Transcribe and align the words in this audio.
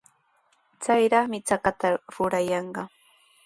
Chayraqmi 0.83 1.37
chakata 1.47 1.87
rurayanqa. 2.13 2.81